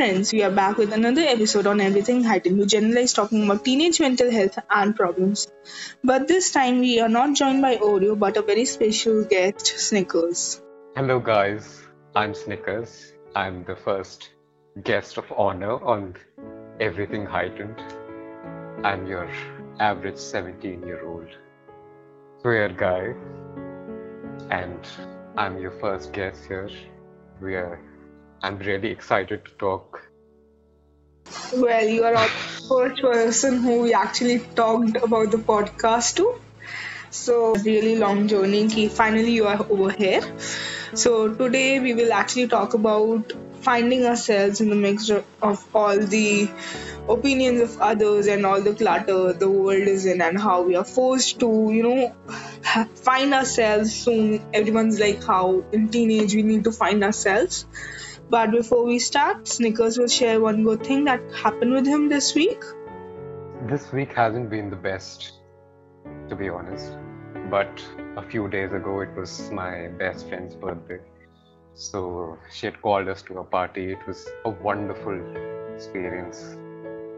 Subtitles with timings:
[0.00, 2.56] friends, we are back with another episode on Everything Heightened.
[2.56, 5.46] We generalize talking about teenage mental health and problems.
[6.02, 10.62] But this time we are not joined by Oreo but a very special guest, Snickers.
[10.96, 11.82] Hello, guys.
[12.16, 13.12] I'm Snickers.
[13.36, 14.30] I'm the first
[14.82, 16.14] guest of honor on
[16.80, 17.78] Everything Heightened.
[18.82, 19.30] I'm your
[19.80, 21.28] average 17 year old
[22.40, 23.12] queer guy,
[24.50, 24.80] and
[25.36, 26.70] I'm your first guest here.
[27.42, 27.78] We are
[28.42, 30.02] I'm really excited to talk.
[31.54, 32.28] Well, you are the
[32.68, 36.40] first person who we actually talked about the podcast to.
[37.10, 38.68] So, really long journey.
[38.68, 40.22] Ki finally, you are over here.
[40.94, 46.48] So, today we will actually talk about finding ourselves in the mix of all the
[47.08, 50.84] opinions of others and all the clutter the world is in, and how we are
[50.84, 52.14] forced to, you know,
[52.94, 54.42] find ourselves soon.
[54.54, 57.66] Everyone's like, how in teenage we need to find ourselves.
[58.30, 62.32] But before we start, Snickers will share one good thing that happened with him this
[62.32, 62.62] week.
[63.66, 65.32] This week hasn't been the best,
[66.28, 66.96] to be honest.
[67.50, 67.84] But
[68.16, 71.00] a few days ago, it was my best friend's birthday.
[71.74, 73.90] So she had called us to a party.
[73.90, 75.20] It was a wonderful
[75.74, 76.56] experience.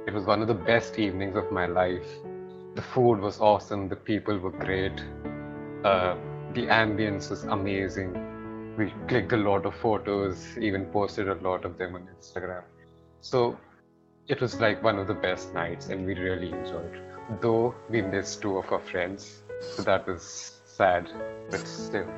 [0.06, 2.08] It was one of the best evenings of my life.
[2.74, 4.98] The food was awesome, the people were great,
[5.84, 6.16] uh,
[6.54, 8.31] the ambience was amazing
[8.76, 12.62] we clicked a lot of photos, even posted a lot of them on Instagram.
[13.20, 13.58] So
[14.28, 17.00] it was like one of the best nights, and we really enjoyed.
[17.40, 21.10] Though we missed two of our friends, so that was sad,
[21.50, 22.08] but still.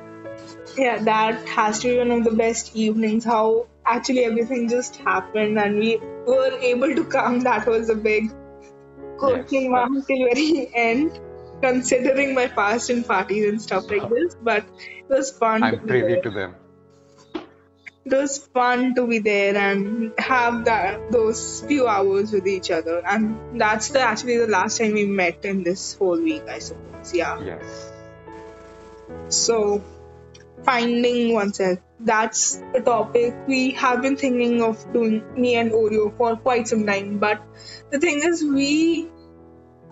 [0.77, 3.23] Yeah, that has to be one of the best evenings.
[3.23, 7.39] How actually everything just happened, and we were able to come.
[7.41, 8.31] That was a big
[9.17, 11.19] good thing yes, till very end
[11.61, 15.63] considering my past in parties and stuff like this, but it was fun.
[15.63, 16.55] I'm to privy to them.
[18.05, 23.01] It was fun to be there and have that those few hours with each other,
[23.03, 27.13] and that's the actually the last time we met in this whole week, I suppose.
[27.15, 27.41] Yeah.
[27.43, 27.91] Yes.
[29.29, 29.83] So,
[30.63, 31.79] finding oneself.
[31.97, 36.85] That's a topic we have been thinking of doing, me and Oreo, for quite some
[36.85, 37.19] time.
[37.19, 37.41] But
[37.89, 39.07] the thing is, we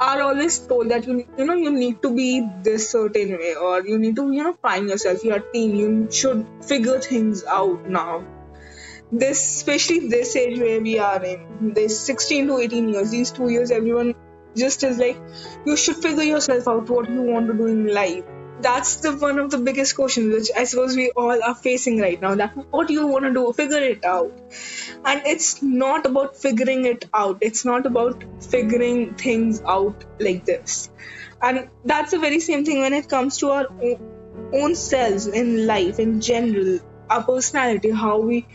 [0.05, 2.27] are always told that you you know you need to be
[2.67, 6.45] this certain way or you need to you know find yourself you're teen you should
[6.71, 8.23] figure things out now.
[9.23, 13.49] This especially this age where we are in this 16 to 18 years these two
[13.55, 14.15] years everyone
[14.61, 15.19] just is like
[15.65, 18.23] you should figure yourself out what you want to do in life
[18.63, 22.21] that's the one of the biggest questions which I suppose we all are facing right
[22.21, 22.35] now.
[22.35, 23.51] That what do you want to do?
[23.53, 24.31] Figure it out.
[25.05, 27.37] And it's not about figuring it out.
[27.41, 28.23] It's not about
[28.55, 30.89] figuring things out like this.
[31.41, 33.67] And that's the very same thing when it comes to our
[34.53, 36.79] own selves in life in general,
[37.09, 38.45] our personality, how we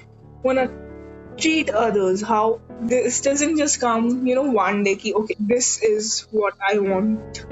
[0.43, 0.71] wanna
[1.37, 6.27] treat others, how this doesn't just come, you know, one day ki, okay, this is
[6.31, 7.45] what I want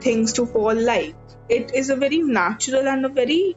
[0.00, 1.16] things to fall like
[1.48, 3.56] it is a very natural and a very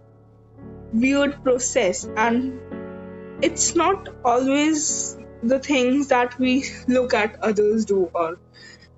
[0.94, 2.60] weird process and
[3.42, 8.38] it's not always the things that we look at others do or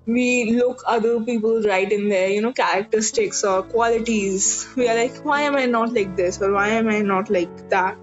[0.06, 4.68] we look other people right in their you know characteristics or qualities.
[4.76, 6.42] We are like why am i not like this?
[6.42, 7.96] Or why am i not like that?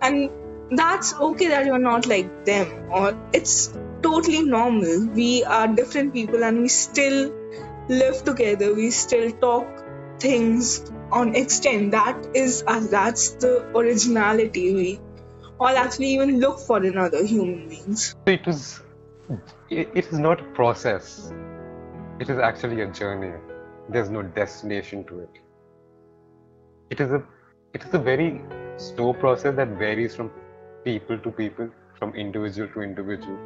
[0.00, 0.30] And
[0.70, 5.08] that's okay that you're not like them or it's totally normal.
[5.08, 7.34] We are different people and we still
[7.88, 9.66] live together we still talk
[10.20, 11.92] things on extent.
[11.92, 14.74] That is uh, that's the originality.
[14.74, 15.00] We
[15.60, 18.14] all actually even look for in other human beings.
[18.26, 18.80] It is
[19.70, 21.32] it is not a process.
[22.20, 23.32] It is actually a journey.
[23.88, 25.30] There's no destination to it.
[26.90, 27.22] It is a
[27.74, 28.42] it is a very
[28.76, 30.30] slow process that varies from
[30.84, 31.68] people to people
[31.98, 33.38] from individual to individual.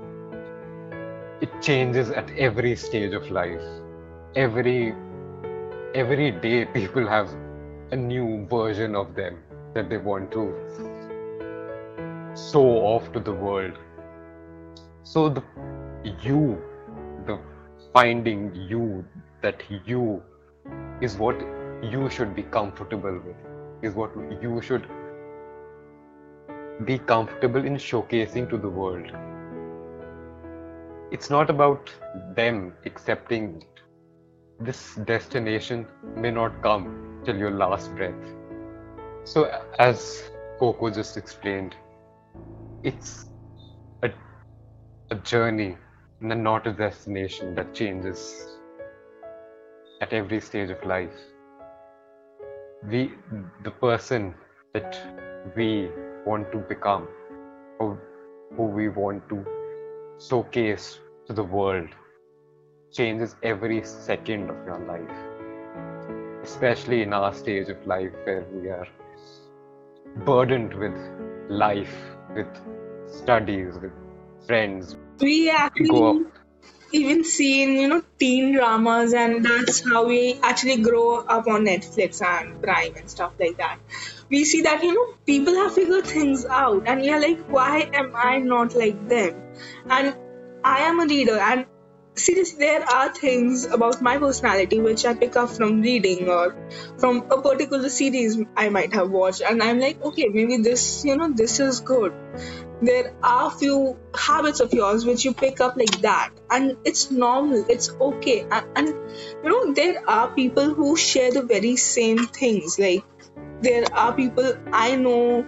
[1.40, 3.62] It changes at every stage of life.
[4.36, 4.94] Every
[5.94, 7.30] every day people have
[7.91, 9.36] a new version of them
[9.75, 10.44] that they want to
[12.34, 13.72] show off to the world.
[15.02, 15.43] So the
[16.22, 16.62] you,
[17.26, 17.38] the
[17.93, 19.05] finding you,
[19.43, 20.22] that you
[21.02, 21.38] is what
[21.82, 23.37] you should be comfortable with,
[23.82, 24.87] is what you should
[26.87, 29.11] be comfortable in showcasing to the world.
[31.11, 31.90] It's not about
[32.34, 33.62] them accepting
[34.64, 35.87] this destination
[36.17, 38.25] may not come till your last breath.
[39.25, 39.44] So,
[39.79, 40.23] as
[40.59, 41.75] Coco just explained,
[42.82, 43.26] it's
[44.03, 44.11] a,
[45.11, 45.76] a journey
[46.20, 48.47] and not a destination that changes
[50.00, 51.14] at every stage of life.
[52.88, 53.12] We,
[53.64, 54.35] the person
[54.75, 54.99] that
[55.56, 55.91] we
[56.26, 57.09] want to become,
[57.79, 57.99] or
[58.56, 59.44] who we want to
[60.20, 61.88] showcase to the world
[62.92, 65.32] changes every second of your life
[66.42, 68.86] especially in our stage of life where we are
[70.24, 70.94] burdened with
[71.48, 71.94] life
[72.34, 72.48] with
[73.06, 73.92] studies with
[74.46, 74.96] friends.
[75.20, 76.24] We actually
[76.92, 82.20] even seen you know teen dramas and that's how we actually grow up on netflix
[82.20, 83.78] and prime and stuff like that.
[84.28, 88.14] We see that you know people have figured things out and you're like why am
[88.16, 89.34] i not like them?
[89.88, 90.14] And
[90.64, 91.66] i am a reader and
[92.14, 96.55] seriously there are things about my personality which i pick up from reading or
[96.99, 101.17] from a particular series i might have watched and i'm like okay maybe this you
[101.17, 102.12] know this is good.
[102.82, 107.64] There are few habits of yours which you pick up like that and it's normal
[107.69, 108.44] it's okay.
[108.50, 112.81] And, and you know there are people who share the very same things.
[112.81, 113.05] Like
[113.62, 115.47] there are people i know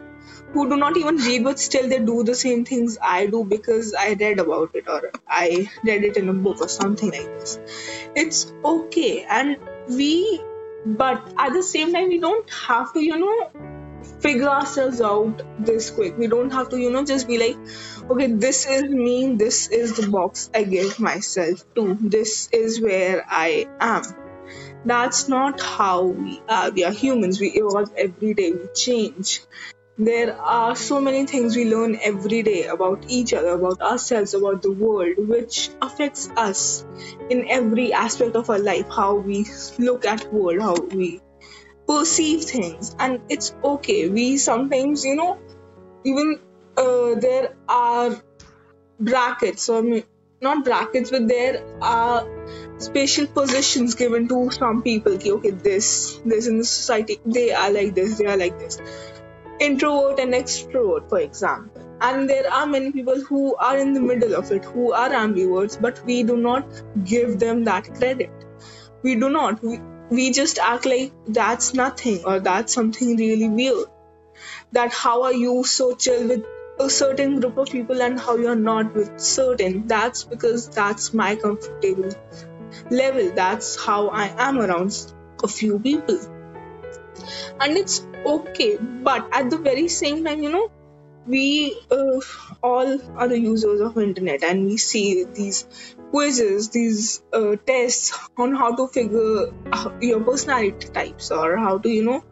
[0.54, 3.92] who do not even read but still they do the same things i do because
[4.06, 7.58] i read about it or i read it in a book or something like this
[8.24, 9.56] it's okay and
[9.88, 10.40] we
[10.86, 13.50] but at the same time we don't have to you know
[14.20, 16.16] figure ourselves out this quick.
[16.18, 17.56] We don't have to, you know, just be like,
[18.10, 23.24] okay, this is me, this is the box I give myself to, this is where
[23.28, 24.02] I am.
[24.84, 26.70] That's not how we are.
[26.70, 29.40] We are humans, we evolve every day, we change.
[29.96, 34.60] There are so many things we learn every day about each other, about ourselves, about
[34.62, 36.84] the world, which affects us
[37.30, 38.88] in every aspect of our life.
[38.88, 39.46] How we
[39.78, 41.20] look at world, how we
[41.86, 42.96] perceive things.
[42.98, 44.08] And it's okay.
[44.08, 45.38] We sometimes you know
[46.04, 46.40] even
[46.76, 48.20] uh, there are
[48.98, 49.68] brackets.
[49.68, 49.84] Or
[50.40, 52.26] not brackets but there are
[52.78, 55.12] special positions given to some people.
[55.14, 58.80] Okay this this in the society they are like this they are like this
[59.60, 64.34] introvert and extrovert for example and there are many people who are in the middle
[64.34, 66.66] of it who are ambiverts but we do not
[67.04, 68.30] give them that credit
[69.02, 69.78] we do not we,
[70.10, 73.86] we just act like that's nothing or that's something really weird.
[74.72, 76.44] That how are you so chill with
[76.78, 79.86] a certain group of people and how you're not with certain.
[79.86, 82.10] That's because that's my comfortable
[82.90, 83.30] level.
[83.34, 85.12] That's how I am around
[85.42, 86.18] a few people.
[87.60, 88.76] And it's okay.
[88.78, 90.70] But at the very same time, you know,
[91.26, 92.20] we uh,
[92.62, 95.66] all are the users of internet and we see these
[96.10, 99.52] quizzes these uh, tests on how to figure
[100.00, 102.22] your personality types or how to you know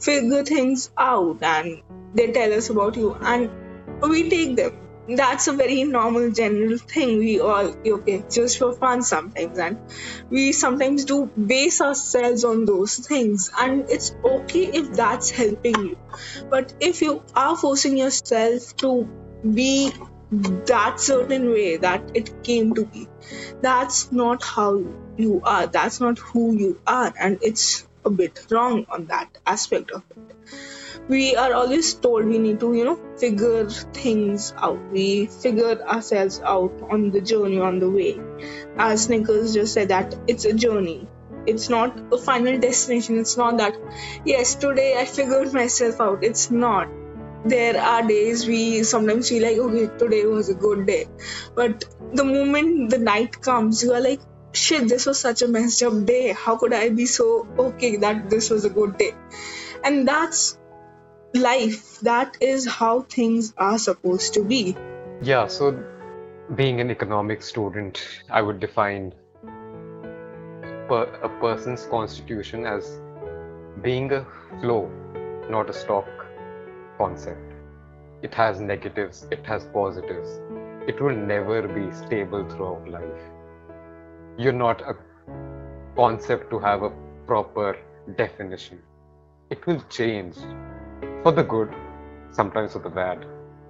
[0.00, 1.82] figure things out and
[2.14, 3.50] they tell us about you and
[4.02, 9.02] we take them that's a very normal general thing we all okay just for fun
[9.02, 9.58] sometimes.
[9.58, 9.78] And
[10.30, 13.50] we sometimes do base ourselves on those things.
[13.58, 15.98] And it's okay if that's helping you.
[16.48, 19.08] But if you are forcing yourself to
[19.52, 19.92] be
[20.30, 23.06] that certain way that it came to be
[23.60, 24.82] that's not how
[25.16, 25.66] you are.
[25.66, 27.12] That's not who you are.
[27.18, 30.36] And it's a bit wrong on that aspect of it
[31.08, 34.80] we are always told we need to you know figure things out.
[34.90, 38.18] We figure ourselves out on the journey on the way.
[38.78, 41.06] As Snickers just said that it's a journey.
[41.46, 43.18] It's not a final destination.
[43.18, 43.76] It's not that
[44.24, 46.24] yes today i figured myself out.
[46.24, 46.88] It's not.
[47.44, 51.06] There are days we sometimes feel like okay today was a good day.
[51.54, 51.84] But
[52.14, 54.20] the moment the night comes you are like
[54.52, 56.32] shit this was such a messed up day.
[56.32, 59.12] How could i be so okay that this was a good day?
[59.84, 60.56] And that's
[61.34, 62.00] life.
[62.00, 64.76] That is how things are supposed to be.
[65.22, 65.82] Yeah, so
[66.54, 69.12] being an economics student, I would define
[70.88, 73.00] per, a person's constitution as
[73.82, 74.24] being a
[74.60, 74.90] flow,
[75.50, 76.06] not a stock
[76.98, 77.52] concept.
[78.22, 80.40] It has negatives, it has positives.
[80.86, 83.22] It will never be stable throughout life.
[84.38, 84.96] You're not a
[85.96, 86.90] concept to have a
[87.26, 87.76] proper
[88.16, 88.80] definition.
[89.50, 90.36] It will change
[91.24, 91.74] for the good,
[92.32, 93.24] sometimes for the bad,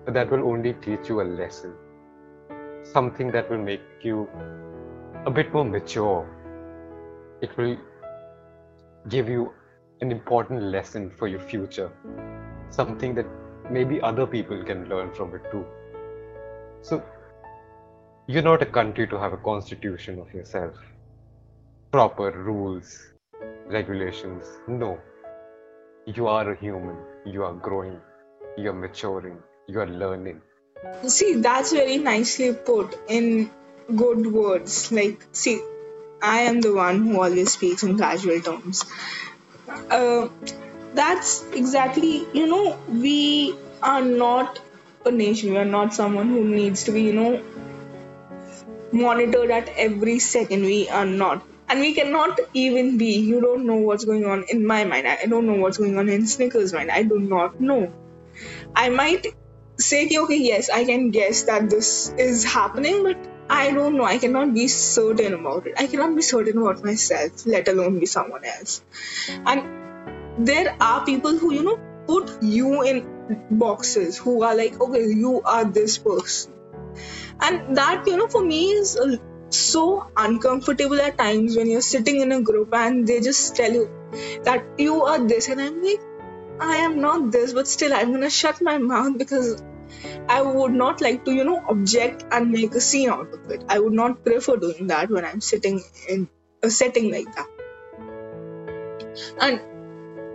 [0.05, 1.73] but that will only teach you a lesson.
[2.83, 4.29] Something that will make you
[5.25, 6.27] a bit more mature.
[7.43, 7.77] It will
[9.09, 9.53] give you
[10.01, 11.93] an important lesson for your future.
[12.71, 13.27] Something that
[13.71, 15.65] maybe other people can learn from it too.
[16.83, 17.05] So,
[18.27, 20.75] you're not a country to have a constitution of yourself,
[21.93, 23.13] proper rules,
[23.67, 24.45] regulations.
[24.67, 24.99] No,
[26.07, 28.01] you are a human you are growing
[28.57, 30.41] you're maturing you're learning
[31.07, 33.51] see that's very nicely put in
[33.97, 35.61] good words like see
[36.23, 38.85] i am the one who always speaks in casual terms
[39.91, 40.29] uh,
[40.95, 44.61] that's exactly you know we are not
[45.07, 45.51] a nation.
[45.51, 47.43] We are not someone who needs to be, you know,
[48.93, 50.63] monitored at every second.
[50.63, 51.45] We are not.
[51.69, 53.15] And we cannot even be.
[53.19, 55.07] You don't know what's going on in my mind.
[55.09, 56.91] I don't know what's going on in Snickers' mind.
[56.91, 57.93] I do not know.
[58.77, 59.27] I might
[59.79, 63.17] say, okay, yes, I can guess that this is happening, but
[63.49, 64.05] I don't know.
[64.05, 65.75] I cannot be certain about it.
[65.79, 68.83] I cannot be certain about myself, let alone be someone else.
[69.47, 75.07] And there are people who, you know, put you in boxes, who are like, okay,
[75.07, 76.53] you are this person.
[77.41, 78.97] And that, you know, for me is
[79.51, 83.89] so uncomfortable at times when you're sitting in a group and they just tell you
[84.45, 85.49] that you are this.
[85.49, 86.01] And I'm like,
[86.61, 89.63] I am not this, but still I'm gonna shut my mouth because
[90.29, 93.65] I would not like to, you know, object and make a scene out of it.
[93.69, 96.29] I would not prefer doing that when I'm sitting in
[96.63, 97.49] a setting like that.
[99.41, 99.61] And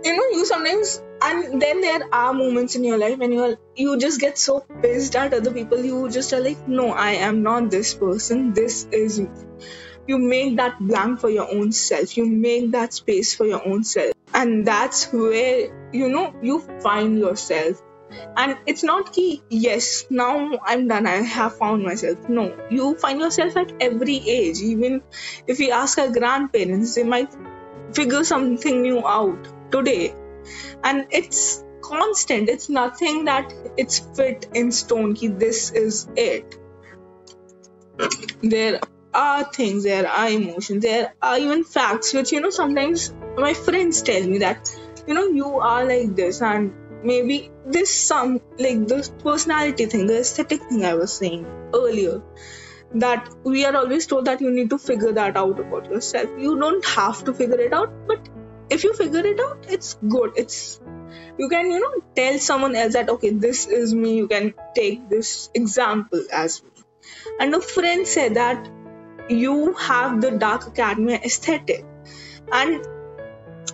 [0.04, 3.98] you know, you sometimes and then there are moments in your life when you you
[3.98, 7.70] just get so pissed at other people, you just are like, no, I am not
[7.70, 9.28] this person, this is me.
[10.06, 13.84] You make that blank for your own self, you make that space for your own
[13.84, 14.12] self.
[14.32, 17.82] And that's where you know you find yourself.
[18.36, 21.06] And it's not key yes now i'm done.
[21.06, 22.28] I have found myself.
[22.28, 24.60] No you find yourself at every age.
[24.60, 25.02] Even
[25.46, 27.36] if we ask our grandparents they might
[27.92, 30.14] figure something new out today
[30.84, 32.48] and it's constant.
[32.48, 36.56] It's nothing that it's fit in stone key this is it.
[38.42, 38.80] There
[39.12, 44.02] are things there are emotions there are even facts which you know sometimes my friends
[44.02, 44.70] tell me that
[45.06, 46.72] you know you are like this and
[47.02, 51.44] maybe this some like the personality thing the aesthetic thing i was saying
[51.74, 52.22] earlier
[52.94, 56.28] that we are always told that you need to figure that out about yourself.
[56.38, 58.18] You don't have to figure it out but
[58.70, 60.80] if you figure it out it's good it's
[61.38, 65.08] you can you know tell someone else that okay this is me you can take
[65.08, 66.70] this example as me
[67.40, 68.70] and a friend said that
[69.28, 71.84] you have the dark academia aesthetic
[72.52, 72.86] and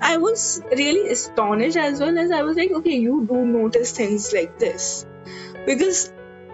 [0.00, 4.32] I was really astonished as well as I was like, okay, you do notice things
[4.32, 5.06] like this.
[5.64, 6.12] Because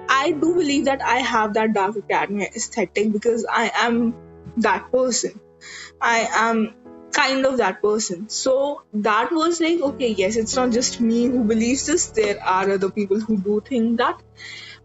[0.08, 4.14] I do believe that I have that dark academia aesthetic because I am
[4.58, 5.40] that person.
[6.00, 6.74] I am
[7.12, 8.28] kind of that person.
[8.28, 12.70] So that was like, okay, yes, it's not just me who believes this, there are
[12.70, 14.20] other people who do think that.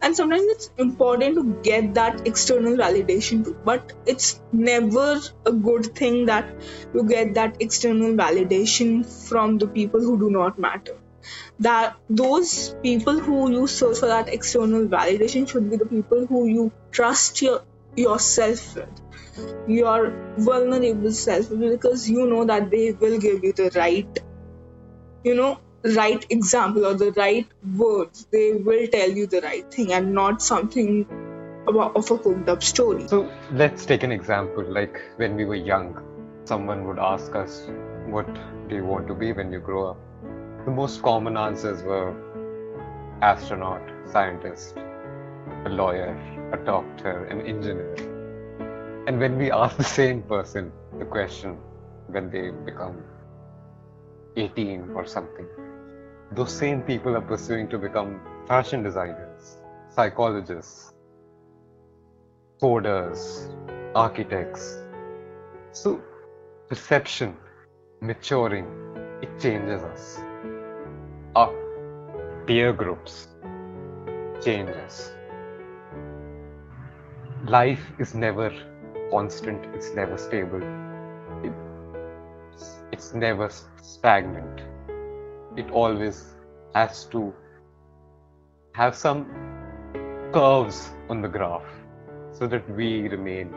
[0.02, 3.58] And sometimes it's important to get that external validation too.
[3.66, 6.48] But it's never a good thing that
[6.94, 10.96] you get that external validation from the people who do not matter.
[11.60, 16.46] That those people who you search for that external validation should be the people who
[16.46, 17.64] you trust your
[17.96, 19.02] yourself with
[19.68, 24.20] your vulnerable self because you know that they will give you the right
[25.24, 25.60] you know
[25.96, 30.42] right example or the right words, they will tell you the right thing and not
[30.42, 31.06] something
[31.68, 33.08] about, of a cooked up story.
[33.08, 34.64] So let's take an example.
[34.64, 36.02] Like when we were young,
[36.46, 37.68] someone would ask us,
[38.08, 38.28] What
[38.70, 39.98] do you want to be when you grow up?
[40.66, 42.16] The most common answers were
[43.22, 44.76] astronaut, scientist,
[45.66, 46.16] a lawyer,
[46.54, 48.17] a doctor, an engineer.
[49.08, 51.58] And when we ask the same person the question
[52.08, 53.06] when they become
[54.36, 55.48] 18 or something,
[56.34, 59.60] those same people are pursuing to become fashion designers,
[59.90, 60.92] psychologists,
[62.62, 63.50] coders,
[63.96, 64.78] architects.
[65.72, 66.02] So,
[66.68, 67.38] perception,
[68.02, 68.68] maturing,
[69.22, 70.20] it changes us.
[71.34, 71.54] Our
[72.46, 73.30] peer groups
[74.44, 75.14] changes.
[77.46, 78.52] Life is never
[79.12, 80.62] constant, it's never stable,
[81.44, 81.54] it,
[82.92, 83.50] it's never
[83.82, 84.62] stagnant
[85.58, 86.18] it always
[86.76, 87.34] has to
[88.74, 89.26] have some
[90.34, 91.70] curves on the graph
[92.32, 93.54] so that we remain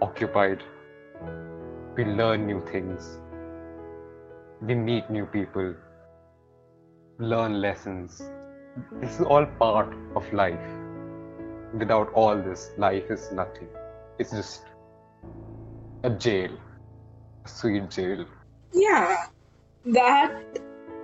[0.00, 0.62] occupied.
[1.96, 3.18] We learn new things.
[4.60, 5.74] We meet new people.
[7.18, 8.22] Learn lessons.
[9.00, 10.81] This is all part of life.
[11.72, 13.68] Without all this, life is nothing.
[14.18, 14.62] It's just
[16.02, 16.50] a jail,
[17.44, 18.26] a sweet jail.
[18.72, 19.26] Yeah,
[19.86, 20.58] that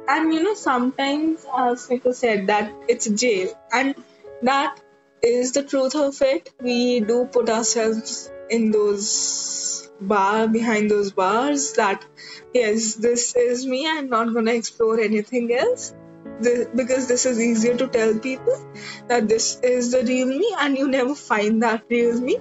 [0.08, 3.94] and you know sometimes as Nico said that it's a jail and
[4.42, 4.80] that
[5.22, 11.72] is the truth of it we do put ourselves in those bar behind those bars
[11.72, 12.04] that
[12.54, 15.92] yes this is me i'm not going to explore anything else
[16.40, 18.56] because this is easier to tell people
[19.08, 22.38] that this is the real me and you never find that real me.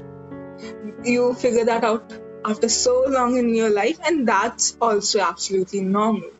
[1.03, 2.13] You figure that out
[2.45, 6.31] after so long in your life, and that's also absolutely normal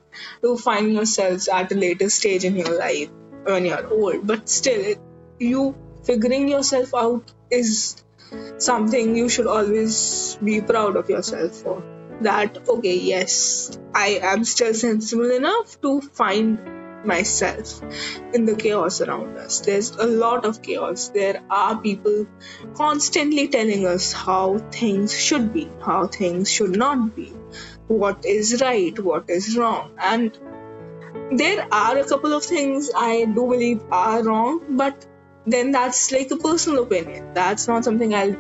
[0.42, 3.10] to find yourselves at a later stage in your life
[3.44, 4.26] when you're old.
[4.26, 4.96] But still
[5.40, 8.04] you figuring yourself out is
[8.58, 11.84] something you should always be proud of yourself for.
[12.22, 16.58] That okay yes i am still sensible enough to find
[17.06, 17.82] myself
[18.34, 19.60] in the chaos around us.
[19.62, 21.10] There's a lot of chaos.
[21.10, 22.27] There are people
[22.75, 27.34] constantly telling us how things should be how things should not be
[27.88, 29.92] what is right what is wrong.
[29.98, 30.38] And
[31.32, 35.06] there are a couple of things i do believe are wrong but
[35.46, 37.34] then that's like a personal opinion.
[37.34, 38.36] That's not something i'll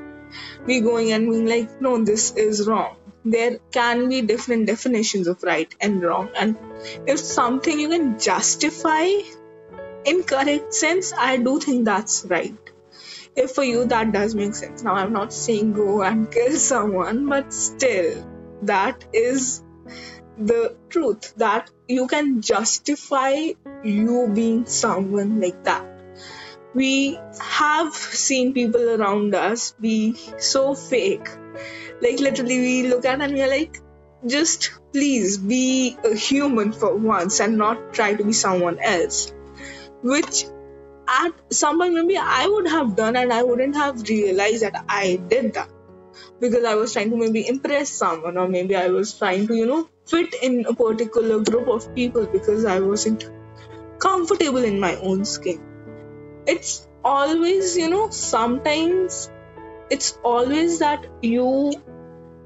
[0.65, 2.96] be going and being like no this is wrong
[3.31, 6.29] there can be different definitions of right and wrong.
[6.35, 6.57] And
[7.07, 9.07] if something you can justify
[10.05, 12.73] in correct sense i do think that's right.
[13.35, 14.83] If for you that does make sense.
[14.83, 18.25] Now i'm not saying go and kill someone but still
[18.63, 19.63] that is
[20.37, 23.53] the truth that you can justify
[23.83, 25.85] you being someone like that.
[26.73, 31.27] We have seen people around us be so fake
[32.01, 33.79] like literally, we look at and we're like,
[34.25, 39.31] just please be a human for once and not try to be someone else.
[40.01, 40.45] Which
[41.07, 45.15] at some point maybe I would have done and I wouldn't have realized that I
[45.15, 45.69] did that.
[46.39, 49.65] Because I was trying to maybe impress someone or maybe I was trying to, you
[49.65, 53.29] know, fit in a particular group of people because I wasn't
[53.99, 55.61] comfortable in my own skin.
[56.45, 59.29] It's always, you know, sometimes
[59.89, 61.73] it's always that you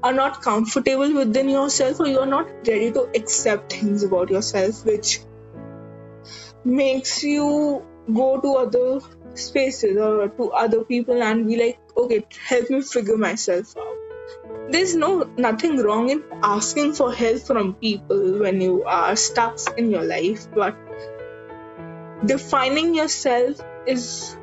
[0.02, 5.20] are not comfortable within yourself or you're not ready to accept things about yourself which
[6.64, 9.00] makes you go to other
[9.34, 13.98] spaces or to other people and be like okay help me figure myself out.
[14.70, 19.90] There's no nothing wrong in asking for help from people when you are stuck in
[19.90, 20.76] your life but
[22.24, 24.36] defining yourself is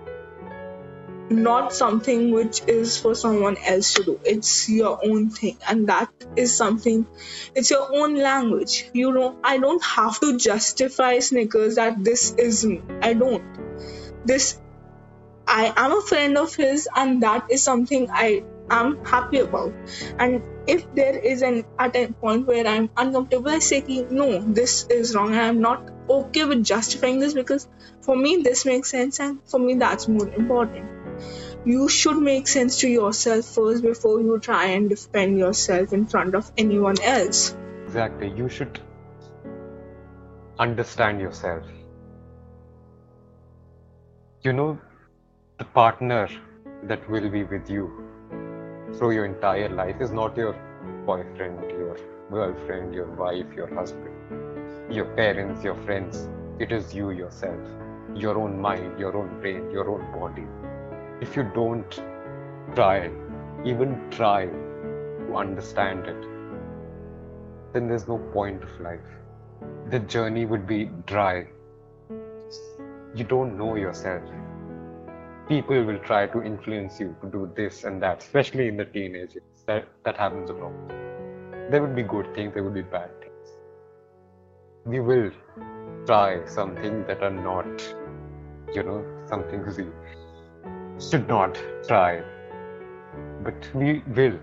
[1.30, 4.20] not something which is for someone else to do.
[4.26, 5.58] It's your own thing.
[5.68, 7.06] And that is something
[7.56, 8.90] it's your own language.
[8.94, 12.82] You know i don't have to justify snickers that this is me.
[13.02, 13.44] I don't.
[14.26, 14.60] This
[15.48, 19.74] i am a friend of his and that is something i am happy about.
[20.18, 24.86] And if there is an at a point where i'm uncomfortable i say no this
[24.88, 25.30] is wrong.
[25.30, 27.68] And i'm not okay with justifying this because
[28.02, 30.99] for me this makes sense and for me that's more important
[31.66, 36.36] you should make sense to yourself first before you try and defend yourself in front
[36.36, 37.56] of anyone else.
[37.86, 38.32] Exactly.
[38.32, 38.80] You should
[40.58, 41.66] understand yourself.
[44.42, 44.80] You know,
[45.58, 46.30] the partner
[46.84, 47.92] that will be with you
[48.98, 50.54] through your entire life is not your
[51.06, 51.98] boyfriend, your
[52.32, 56.30] girlfriend, your wife, your husband, your parents, your friends.
[56.58, 57.60] It is you yourself,
[58.16, 60.48] your own mind, your own brain, your own body
[61.22, 62.02] if you don't
[62.76, 63.12] try,
[63.66, 66.22] even try to understand it,
[67.74, 69.10] then there's no point of life.
[69.90, 71.48] The journey would be dry.
[73.16, 74.24] You don't know yourself.
[75.50, 79.44] People will try to influence you to do this and that, especially in the teenagers.
[79.66, 80.72] That, that happens a lot.
[81.70, 83.50] There would be good things, there would be bad things.
[84.86, 85.32] We will
[86.06, 87.68] try something that are not,
[88.74, 89.84] you know, something we
[91.00, 91.58] should not
[91.88, 92.22] try,
[93.42, 94.38] but we will.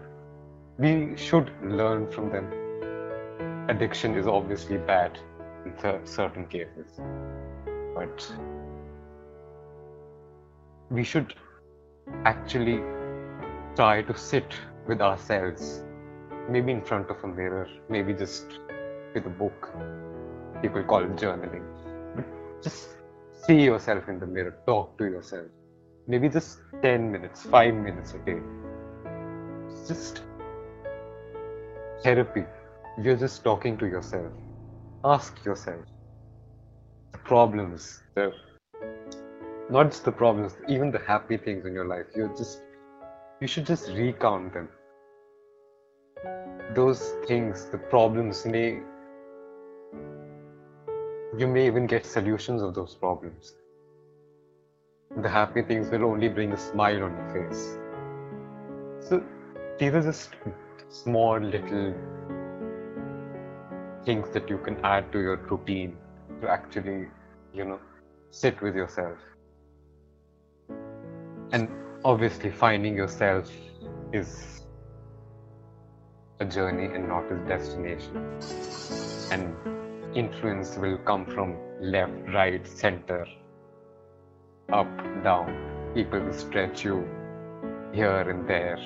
[0.78, 2.50] We should learn from them.
[3.68, 5.18] Addiction is obviously bad
[5.66, 6.98] in certain cases,
[7.94, 8.32] but
[10.90, 11.34] we should
[12.24, 12.80] actually
[13.74, 14.54] try to sit
[14.86, 15.84] with ourselves,
[16.48, 18.46] maybe in front of a mirror, maybe just
[19.12, 19.68] with a book.
[20.62, 21.64] People call it journaling.
[22.14, 22.24] But
[22.62, 22.88] just
[23.46, 25.48] see yourself in the mirror, talk to yourself
[26.06, 28.40] maybe just 10 minutes, 5 minutes a day.
[29.68, 30.22] It's just
[32.02, 32.44] therapy.
[33.02, 34.32] You're just talking to yourself.
[35.04, 35.84] Ask yourself
[37.12, 38.32] the problems, the
[39.68, 42.06] not just the problems, even the happy things in your life.
[42.14, 42.62] You're just
[43.40, 44.68] you should just recount them.
[46.74, 48.80] Those things, the problems may
[51.36, 53.54] you may even get solutions of those problems
[55.22, 57.78] the happy things will only bring a smile on your face.
[59.08, 59.22] So
[59.78, 60.30] these are just
[60.88, 61.94] small little
[64.04, 65.96] things that you can add to your routine
[66.40, 67.08] to actually,
[67.54, 67.80] you know,
[68.30, 69.18] sit with yourself.
[71.52, 71.68] And
[72.04, 73.50] obviously, finding yourself
[74.12, 74.62] is
[76.40, 78.38] a journey and not a destination.
[79.30, 83.26] And influence will come from left, right, center,
[84.72, 84.88] up,
[85.22, 85.54] down.
[85.94, 87.08] People will stretch you
[87.92, 88.78] here and there.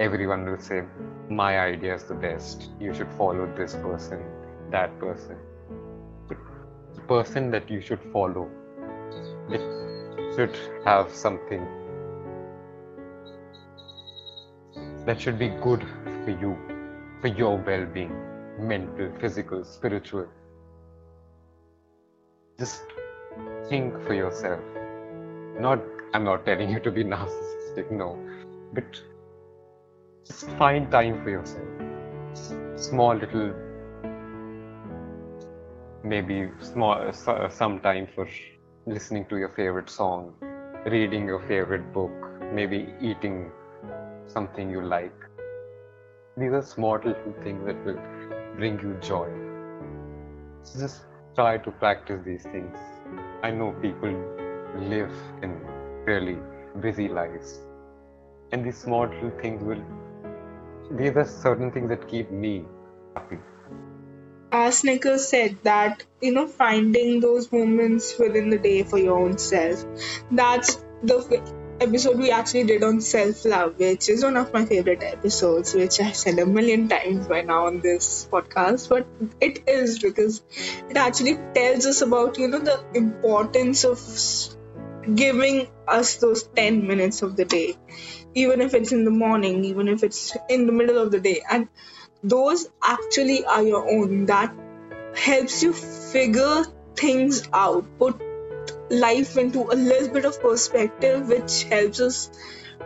[0.00, 0.82] Everyone will say,
[1.28, 2.70] My idea is the best.
[2.80, 4.22] You should follow this person,
[4.70, 5.36] that person.
[6.28, 6.36] The
[7.02, 8.48] person that you should follow,
[9.50, 9.60] it
[10.34, 11.66] should have something
[15.04, 15.84] that should be good
[16.24, 16.56] for you,
[17.20, 18.14] for your well being,
[18.58, 20.26] mental, physical, spiritual.
[22.58, 22.82] Just
[23.68, 24.60] think for yourself.
[25.58, 25.80] Not,
[26.12, 28.18] I'm not telling you to be narcissistic, no,
[28.72, 28.84] but
[30.26, 31.64] just find time for yourself.
[32.76, 33.54] Small little,
[36.02, 37.12] maybe small,
[37.48, 38.28] some time for
[38.86, 40.34] listening to your favorite song,
[40.86, 42.12] reading your favorite book,
[42.52, 43.50] maybe eating
[44.26, 45.14] something you like.
[46.36, 48.00] These are small little things that will
[48.56, 49.28] bring you joy.
[50.78, 51.02] Just
[51.34, 52.76] try to practice these things.
[53.42, 54.14] I know people
[54.78, 55.60] live in
[56.06, 56.38] really
[56.80, 57.60] busy lives,
[58.52, 59.82] and these small little things will.
[60.90, 62.64] These are certain things that keep me
[63.14, 63.38] happy.
[64.52, 69.18] Uh, As Snickers said, that you know, finding those moments within the day for your
[69.18, 69.84] own self,
[70.30, 71.20] that's the
[71.84, 76.00] episode we actually did on self love, which is one of my favorite episodes, which
[76.00, 78.88] I said a million times by now on this podcast.
[78.88, 79.06] But
[79.40, 80.42] it is because
[80.88, 84.00] it actually tells us about, you know, the importance of
[85.14, 87.76] giving us those 10 minutes of the day,
[88.34, 91.42] even if it's in the morning, even if it's in the middle of the day.
[91.50, 91.68] And
[92.22, 94.26] those actually are your own.
[94.26, 94.54] That
[95.14, 96.64] helps you figure
[96.96, 98.20] things out, put
[99.00, 102.30] life into a little bit of perspective, which helps us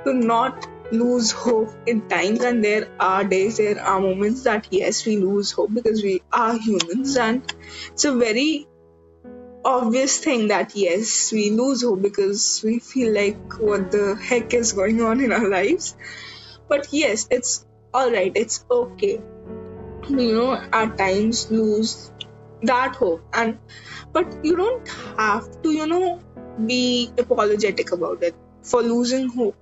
[0.05, 2.41] to not lose hope in times.
[2.41, 6.59] And there are days, there are moments that yes, we lose hope because we are
[6.59, 7.43] humans, and
[7.93, 8.67] it's a very
[9.65, 14.73] obvious thing that yes, we lose hope because we feel like what the heck is
[14.73, 15.95] going on in our lives.
[16.69, 19.21] But yes, it's all right, it's okay.
[20.09, 22.11] You know, at times lose
[22.63, 23.23] that hope.
[23.33, 23.59] And
[24.13, 26.21] but you don't have to you know
[26.67, 29.57] be apologetic about it for losing hope.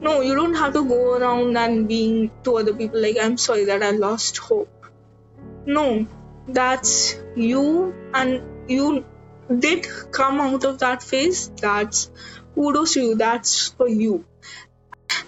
[0.00, 3.64] No you don't have to go around and being to other people like i'm sorry
[3.64, 4.86] that i lost hope.
[5.66, 6.06] No
[6.46, 9.04] that's you and you
[9.58, 11.48] did come out of that phase.
[11.60, 12.10] That's
[12.54, 13.14] kudos to you.
[13.14, 14.24] That's for you.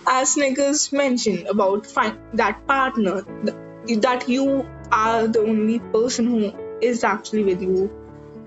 [0.06, 3.22] As Snickers mentioned about find that partner
[3.86, 7.90] that you are the only person who is actually with you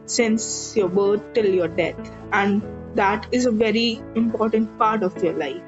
[0.05, 2.11] since your birth till your death.
[2.31, 2.63] And
[2.95, 5.61] that is a very important part of your life.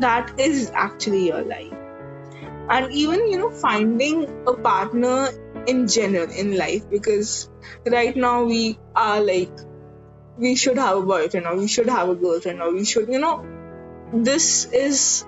[0.00, 1.72] That is actually your life.
[2.68, 5.28] And even you know finding a partner
[5.66, 7.48] in general in life because
[7.86, 9.50] right now we are like
[10.36, 13.18] we should have a boyfriend or we should have a girlfriend or we should you
[13.18, 13.46] know
[14.12, 15.24] this is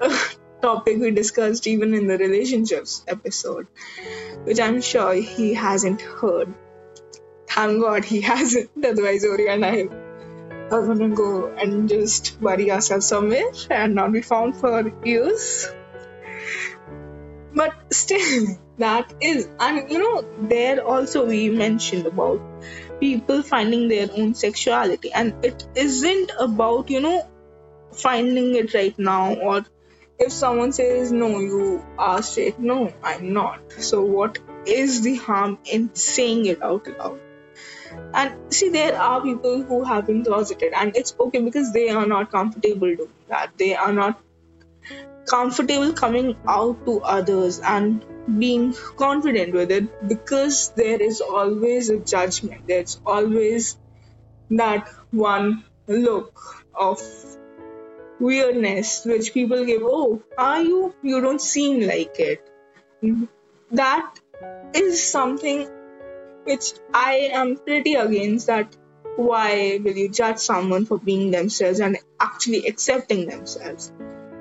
[0.66, 3.66] topic we discussed even in the relationships episode
[4.44, 6.54] which I'm sure he hasn't heard.
[7.48, 8.70] Thank God he hasn't.
[8.84, 9.88] Otherwise, Oreo and I
[10.74, 15.68] are gonna go and just bury ourselves somewhere and not be found for years.
[17.54, 22.40] But still, that is, and you know, there also we mentioned about
[23.00, 27.28] people finding their own sexuality, and it isn't about, you know,
[27.92, 29.64] finding it right now or
[30.18, 33.72] if someone says no you are straight no i'm not.
[33.72, 37.20] So what is the harm in saying it out loud?
[38.12, 42.06] And see there are people who have been closeted and it's okay because they are
[42.06, 43.50] not comfortable doing that.
[43.58, 44.20] They are not
[45.28, 48.04] comfortable coming out to others and
[48.38, 52.66] being confident with it because there is always a judgment.
[52.66, 53.76] There's always
[54.50, 57.00] that one look of
[58.24, 62.50] weirdness which people give oh are you you don't seem like it.
[63.70, 64.20] That
[64.74, 65.68] is something
[66.48, 68.76] which i am pretty against that
[69.16, 73.92] why will you judge someone for being themselves and actually accepting themselves?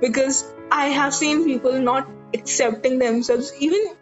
[0.02, 0.40] Because
[0.72, 3.54] i have seen people not accepting themselves.
[3.60, 3.96] Even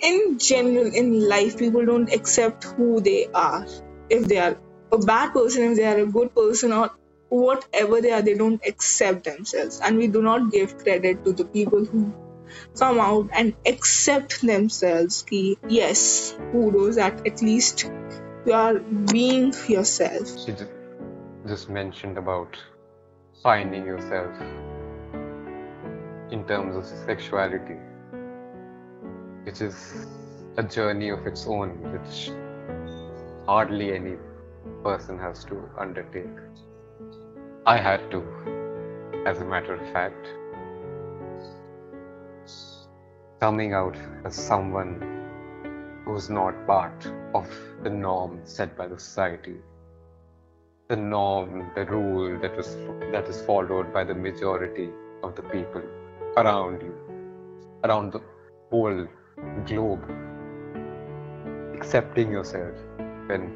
[0.00, 3.66] in general in life people don't accept who they are.
[4.08, 4.56] If they are
[4.92, 6.90] a bad person if they are a good person or
[7.30, 9.80] whatever they are, they don't accept themselves.
[9.80, 12.12] And we do not give credit to the people who
[12.76, 15.22] come out and accept themselves.
[15.22, 17.90] Ki, yes, kudos that at least
[18.46, 20.38] you are being yourself.
[20.44, 20.54] She
[21.46, 22.56] just mentioned about
[23.42, 24.30] finding yourself
[26.30, 27.78] in terms of sexuality,
[29.44, 30.06] which is
[30.56, 32.30] a journey of its own, which
[33.46, 34.16] hardly any
[34.82, 36.26] person has to undertake.
[37.66, 38.22] I had to,
[39.26, 40.26] as a matter of fact.
[43.38, 47.46] Coming out as someone who's not part of
[47.82, 49.56] the norm set by the society,
[50.88, 52.76] the norm, the rule that is
[53.12, 54.88] that is followed by the majority
[55.22, 55.82] of the people
[56.38, 56.94] around you,
[57.84, 58.22] around the
[58.70, 59.06] whole
[59.66, 60.02] globe.
[61.74, 62.74] Accepting yourself
[63.26, 63.52] when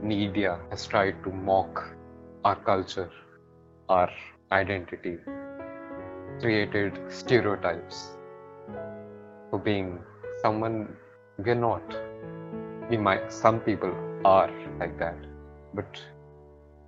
[0.00, 1.96] media has tried to mock
[2.44, 3.10] our culture,
[3.90, 4.10] our
[4.52, 5.18] identity,
[6.40, 8.10] created stereotypes
[9.50, 9.98] for being
[10.42, 10.96] someone
[11.38, 11.82] we're not.
[12.88, 13.92] We might, some people
[14.24, 15.16] are like that,
[15.74, 16.00] but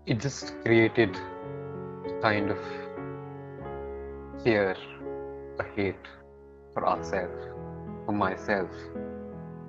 [0.07, 1.17] it just created
[2.21, 2.59] kind of
[4.45, 4.77] fear,
[5.59, 6.07] a hate
[6.73, 7.49] for ourselves,
[8.07, 8.71] for myself,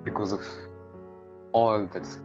[0.04, 0.40] because of
[1.52, 2.20] all this.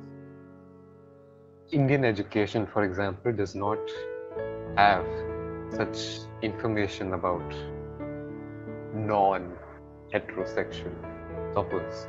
[1.71, 3.79] Indian education, for example, does not
[4.75, 5.05] have
[5.71, 7.53] such information about
[8.93, 9.51] non
[10.13, 10.95] heterosexual
[11.53, 12.07] couples.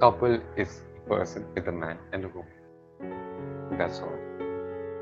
[0.00, 3.78] Couple is a person with a man and a woman.
[3.78, 4.18] That's all.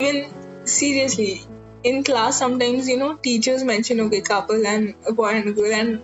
[0.00, 1.40] Even seriously,
[1.84, 5.72] in class, sometimes you know teachers mention okay, couple and a boy and a girl,
[5.72, 6.02] and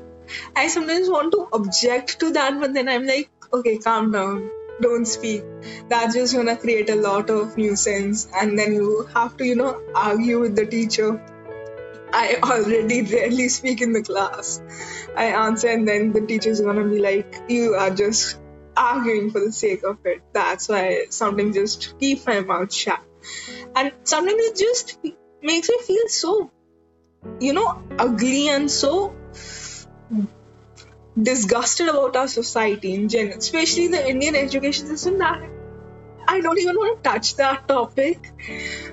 [0.57, 5.07] I sometimes want to object to that, but then I'm like, okay, calm down, don't
[5.07, 5.45] speak.
[5.89, 9.81] That's just gonna create a lot of nuisance, and then you have to you know
[9.95, 11.21] argue with the teacher.
[12.13, 14.61] I already rarely speak in the class.
[15.17, 18.39] I answer, and then the teacher's gonna be like, You are just
[18.77, 20.23] arguing for the sake of it.
[20.33, 23.01] That's why sometimes just keep my mouth shut.
[23.75, 24.99] And sometimes it just
[25.43, 26.51] makes me feel so,
[27.41, 29.15] you know, ugly and so
[31.21, 35.43] disgusted about our society in general, especially the Indian education system that
[36.27, 38.31] I don't even want to touch that topic.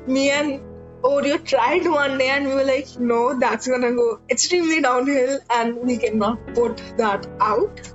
[0.08, 0.62] Me and
[1.02, 5.78] Oreo tried one day and we were like, no, that's gonna go extremely downhill and
[5.78, 7.94] we cannot put that out.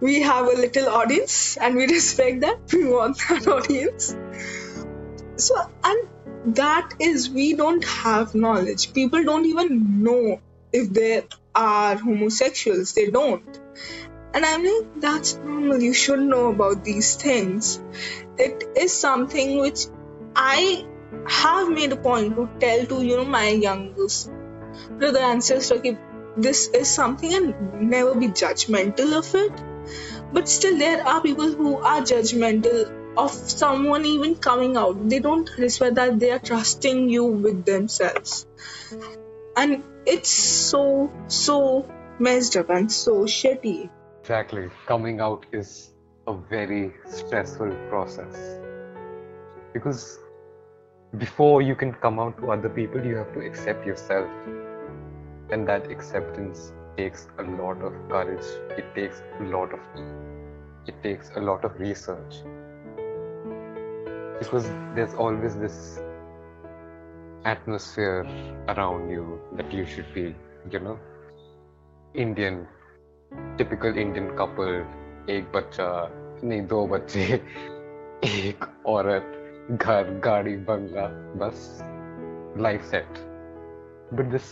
[0.00, 2.58] We have a little audience and we respect that.
[2.72, 4.14] We want that audience.
[5.36, 8.92] So, and that is, we don't have knowledge.
[8.92, 10.40] People don't even know
[10.72, 11.22] if there
[11.54, 13.60] are homosexuals, they don't.
[14.34, 15.80] And I'm like, that's normal.
[15.80, 17.80] You should know about these things.
[18.38, 19.86] It is something which
[20.34, 20.86] I
[21.26, 24.30] have made a point to tell to you know my youngest
[24.98, 25.98] brother and sister okay,
[26.36, 29.52] this is something and never be judgmental of it
[30.32, 35.50] but still there are people who are judgmental of someone even coming out they don't
[35.58, 38.46] respect that they are trusting you with themselves
[39.56, 41.88] and it's so so
[42.18, 43.90] messed up and so shitty
[44.22, 44.70] Exactly.
[44.86, 45.94] Coming out is
[46.28, 48.60] a very stressful process
[49.72, 50.20] because
[51.18, 54.30] before you can come out to other people, you have to accept yourself.
[55.50, 58.46] And that acceptance takes a lot of courage.
[58.78, 59.80] It takes a lot of
[60.86, 62.44] it takes a lot of research.
[64.38, 65.98] Because there's always this
[67.45, 68.25] atmosphere
[68.67, 70.35] around you that you should be,
[70.71, 70.97] you know,
[72.13, 72.67] Indian,
[73.57, 74.85] typical Indian couple,
[75.29, 75.87] एक बच्चा
[76.43, 77.23] नहीं दो बच्चे
[78.25, 79.33] एक औरत
[79.81, 81.07] घर गाड़ी बंगला
[81.41, 81.63] बस
[82.65, 83.17] life set
[84.19, 84.47] but this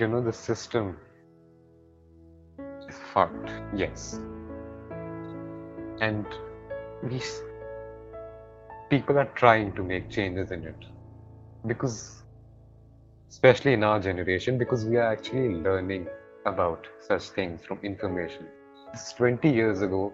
[0.00, 0.90] you know the system
[2.88, 3.50] is fucked
[3.82, 4.04] yes
[6.08, 6.36] and
[7.02, 7.42] we s-
[8.90, 10.86] people are trying to make changes in it
[11.65, 12.23] because
[13.29, 16.07] especially in our generation because we are actually learning
[16.45, 18.45] about such things from information.
[18.93, 20.13] It's 20 years ago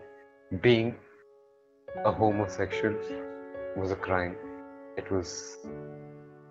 [0.62, 0.96] being
[2.06, 2.96] a homosexual
[3.76, 4.36] was a crime.
[4.98, 5.58] It was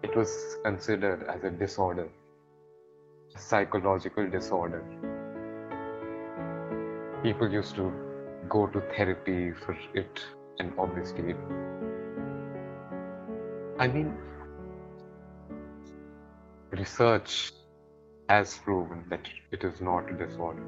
[0.02, 2.08] it was considered as a disorder
[3.34, 4.82] a psychological disorder.
[7.22, 7.92] People used to
[8.48, 10.24] go to therapy for it
[10.58, 11.34] and obviously
[13.78, 14.14] i mean
[16.70, 17.52] research
[18.28, 20.62] has proven that it is not a disorder.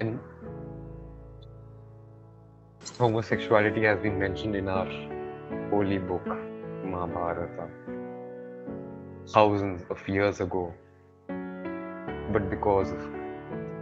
[0.00, 0.18] And
[2.98, 4.86] homosexuality has been mentioned in our
[5.70, 6.26] holy book
[6.84, 7.68] mahabharata
[9.28, 10.72] thousands of years ago.
[12.32, 13.06] But because of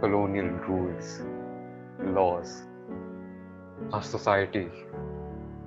[0.01, 1.21] colonial rules
[2.03, 2.63] laws
[3.93, 4.69] our society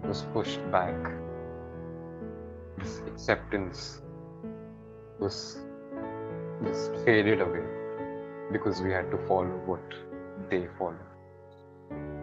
[0.05, 0.95] was pushed back.
[2.79, 4.03] This acceptance
[5.21, 5.59] was
[6.65, 7.63] just faded away
[8.53, 9.95] because we had to follow what
[10.51, 11.07] they follow.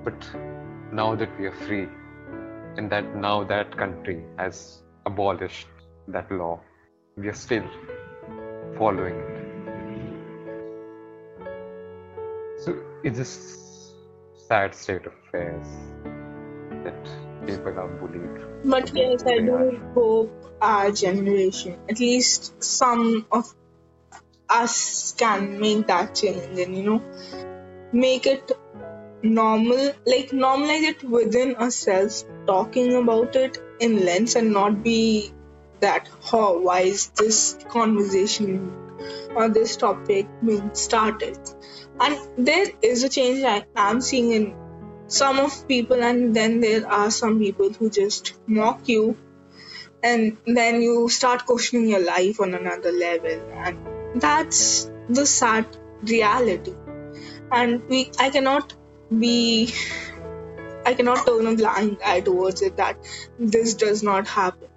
[0.03, 0.29] But
[0.91, 1.88] now that we are free,
[2.77, 5.67] and that now that country has abolished
[6.07, 6.60] that law,
[7.15, 7.67] we are still
[8.77, 9.38] following it.
[12.65, 13.93] So it's this
[14.47, 15.67] sad state of affairs
[16.83, 17.10] that
[17.55, 18.65] are bullied.
[18.65, 23.53] But yes, I do hope our generation, at least some of
[24.49, 27.01] us, can make that change and you know
[27.91, 28.51] make it
[29.23, 35.31] normal, like normalize it within ourselves, talking about it in length and not be
[35.79, 38.71] that, oh, why is this conversation
[39.36, 41.38] or this topic being started?
[41.99, 44.66] And there is a change I am seeing in
[45.08, 49.17] some of people, and then there are some people who just mock you,
[50.04, 55.65] and then you start questioning your life on another level, and that's the sad
[56.04, 56.74] reality.
[57.52, 58.74] And we, I cannot
[59.17, 59.74] be
[60.86, 62.98] I cannot turn a blind eye towards it that
[63.38, 64.70] this does not happen.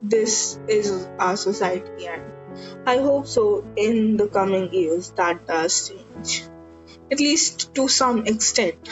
[0.00, 2.22] This is our society, and
[2.86, 6.44] I hope so in the coming years that does change,
[7.10, 8.88] at least to some extent.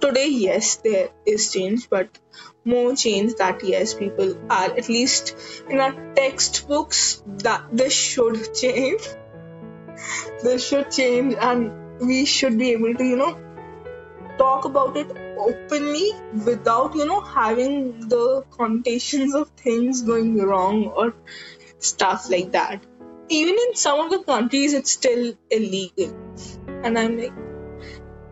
[0.00, 2.18] Today, yes, there is change, but
[2.64, 5.36] more change that yes, people are at least
[5.68, 9.02] in our textbooks that this should change.
[10.42, 13.38] This should change, and we should be able to, you know,
[14.38, 16.10] talk about it openly
[16.46, 17.74] without you know having
[18.08, 21.14] the connotations of things going wrong or
[21.78, 22.82] stuff like that
[23.28, 26.12] even in some of the countries it's still illegal
[26.84, 27.32] and i'm like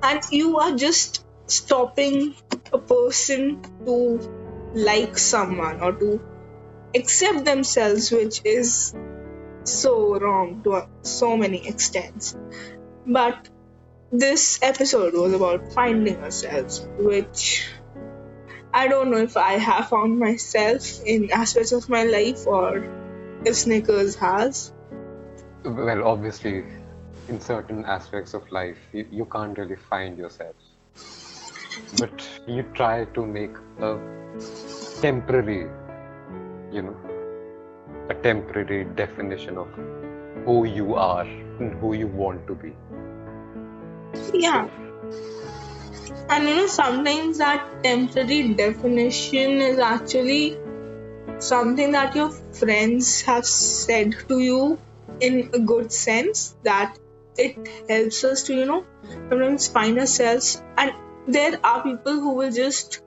[0.03, 2.35] and you are just stopping
[2.73, 3.97] a person to
[4.75, 6.21] like someone or to
[6.95, 8.95] accept themselves which is
[9.65, 12.37] so wrong to so many extents
[13.07, 13.49] but
[14.11, 17.69] this episode was about finding ourselves, which
[18.73, 22.85] I don't know if I have found myself in aspects of my life or
[23.45, 24.73] if Snickers has.
[25.65, 26.65] Well, obviously,
[27.29, 30.55] in certain aspects of life, you, you can't really find yourself.
[31.99, 33.99] But you try to make a
[35.01, 35.69] temporary,
[36.73, 36.97] you know,
[38.11, 39.69] a temporary definition of
[40.45, 42.73] who you are and who you want to be.
[44.33, 44.69] Yeah.
[46.31, 50.57] And you know, sometimes that temporary definition is actually
[51.39, 54.79] something that your friends have said to you
[55.21, 56.99] in a good sense that
[57.37, 57.57] it
[57.89, 58.85] helps us to, you know,
[59.31, 60.63] sometimes find ourselves.
[60.77, 60.93] And
[61.29, 63.03] there are people who will just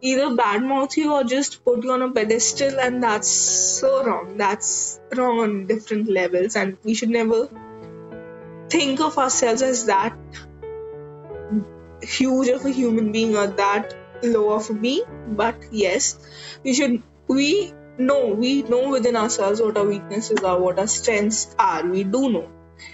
[0.00, 4.36] either badmouth you or just put you on a pedestal, and that's so wrong.
[4.36, 7.48] That's wrong on different levels, and we should never
[8.68, 10.16] think of ourselves as that
[12.02, 15.04] huge of a human being or that low of a being.
[15.36, 16.18] But yes
[16.62, 21.54] we should we know we know within ourselves what our weaknesses are what our strengths
[21.58, 21.86] are.
[21.86, 22.48] We do know.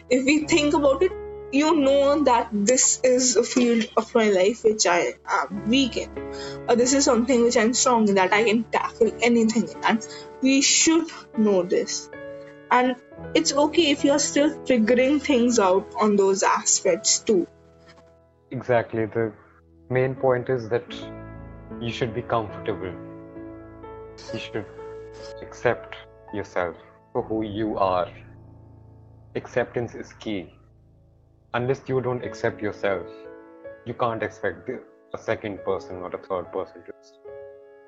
[0.09, 1.13] If we think about it
[1.53, 6.11] you know that this is a field of my life which I am weak in,
[6.69, 10.07] or this is something which I'm strong in that I can tackle anything in, and
[10.41, 12.09] we should know this.
[12.71, 12.97] And
[13.35, 17.47] it's okay if you're still figuring things out on those aspects too.
[18.51, 19.05] Exactly.
[19.05, 19.33] The
[19.91, 20.85] main point is that
[21.81, 22.95] you should be comfortable.
[24.33, 24.65] You should
[25.43, 25.97] accept
[26.33, 26.77] yourself
[27.13, 28.09] for who you are.
[29.35, 30.55] Acceptance is key.
[31.55, 33.07] Unless you don't accept yourself,
[33.85, 36.93] you can't expect a second person or a third person to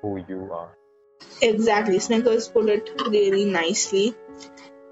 [0.03, 0.77] who you are.
[1.41, 1.97] Exactly.
[1.97, 4.13] Snickers put it really nicely.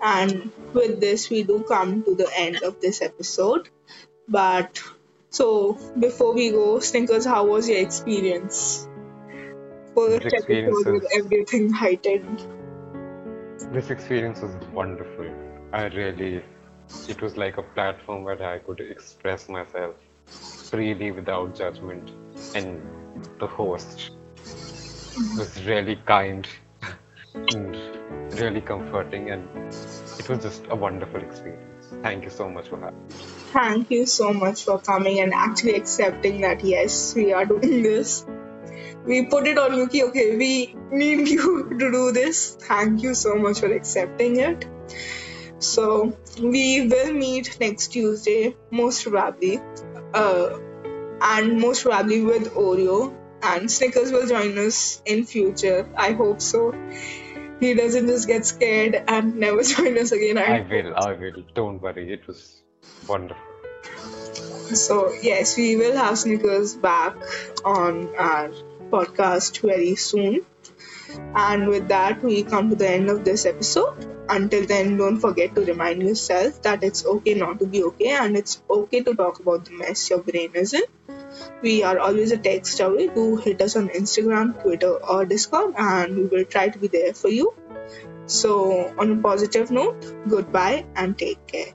[0.01, 3.69] And with this, we do come to the end of this episode.
[4.27, 4.81] But
[5.29, 8.87] so before we go, Snickers, how was your experience?
[9.95, 12.43] First episode with everything heightened.
[13.71, 15.29] This experience was wonderful.
[15.71, 16.43] I really,
[17.07, 19.95] it was like a platform where I could express myself
[20.69, 22.11] freely without judgment,
[22.55, 22.81] and
[23.39, 24.11] the host
[25.37, 26.47] was really kind
[27.33, 27.75] and
[28.39, 29.47] really comforting, and
[30.19, 31.93] it was just a wonderful experience.
[32.01, 33.15] Thank you so much for having me
[33.53, 38.25] thank you so much for coming and actually accepting that yes, we are doing this.
[39.05, 42.55] We put it on Yuki, okay, we need you to do this.
[42.55, 44.65] Thank you so much for accepting it.
[45.63, 49.59] So, we will meet next Tuesday, most probably,
[50.13, 50.59] uh,
[51.21, 53.13] and most probably with Oreo.
[53.41, 55.89] And Snickers will join us in future.
[55.97, 56.73] I hope so.
[57.59, 60.37] He doesn't just get scared and never join us again.
[60.37, 61.43] I, I will, I will.
[61.53, 62.11] Don't worry.
[62.13, 62.63] It was
[63.07, 63.43] Wonderful.
[64.73, 67.15] So yes, we will have Snickers back
[67.65, 68.49] on our
[68.89, 70.45] podcast very soon.
[71.35, 74.09] And with that, we come to the end of this episode.
[74.29, 78.37] Until then, don't forget to remind yourself that it's okay not to be okay and
[78.37, 80.83] it's okay to talk about the mess your brain is in.
[81.61, 83.07] We are always a text away.
[83.07, 87.13] Do hit us on Instagram, Twitter, or Discord, and we will try to be there
[87.13, 87.53] for you.
[88.25, 91.73] So, on a positive note, goodbye and take care.